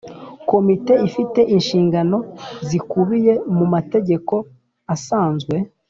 Komite 0.49 0.93
ifite 1.07 1.39
inshingano 1.55 2.17
zikubiye 2.67 3.33
mu 3.57 3.65
mategeko 3.73 4.33
asanzwe 4.95 5.55